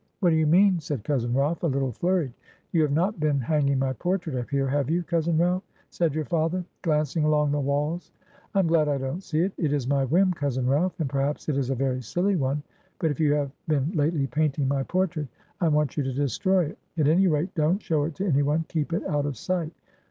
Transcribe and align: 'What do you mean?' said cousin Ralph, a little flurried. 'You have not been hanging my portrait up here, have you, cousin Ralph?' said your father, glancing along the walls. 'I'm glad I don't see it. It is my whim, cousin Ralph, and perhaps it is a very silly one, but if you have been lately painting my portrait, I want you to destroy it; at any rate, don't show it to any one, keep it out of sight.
'What 0.19 0.31
do 0.31 0.35
you 0.35 0.47
mean?' 0.47 0.79
said 0.79 1.03
cousin 1.03 1.31
Ralph, 1.31 1.61
a 1.61 1.67
little 1.67 1.91
flurried. 1.91 2.33
'You 2.71 2.81
have 2.81 2.91
not 2.91 3.19
been 3.19 3.39
hanging 3.39 3.77
my 3.77 3.93
portrait 3.93 4.35
up 4.35 4.49
here, 4.49 4.67
have 4.67 4.89
you, 4.89 5.03
cousin 5.03 5.37
Ralph?' 5.37 5.61
said 5.91 6.15
your 6.15 6.25
father, 6.25 6.65
glancing 6.81 7.23
along 7.23 7.51
the 7.51 7.59
walls. 7.59 8.11
'I'm 8.55 8.65
glad 8.65 8.87
I 8.87 8.97
don't 8.97 9.21
see 9.21 9.41
it. 9.41 9.53
It 9.59 9.71
is 9.71 9.87
my 9.87 10.05
whim, 10.05 10.33
cousin 10.33 10.65
Ralph, 10.65 10.99
and 10.99 11.07
perhaps 11.07 11.49
it 11.49 11.55
is 11.55 11.69
a 11.69 11.75
very 11.75 12.01
silly 12.01 12.35
one, 12.35 12.63
but 12.97 13.11
if 13.11 13.19
you 13.19 13.33
have 13.33 13.51
been 13.67 13.91
lately 13.91 14.25
painting 14.25 14.67
my 14.67 14.81
portrait, 14.81 15.27
I 15.59 15.67
want 15.67 15.95
you 15.97 16.01
to 16.03 16.11
destroy 16.13 16.65
it; 16.65 16.79
at 16.97 17.07
any 17.07 17.27
rate, 17.27 17.53
don't 17.53 17.77
show 17.79 18.05
it 18.05 18.15
to 18.15 18.25
any 18.25 18.41
one, 18.41 18.65
keep 18.69 18.93
it 18.93 19.05
out 19.05 19.27
of 19.27 19.37
sight. 19.37 19.71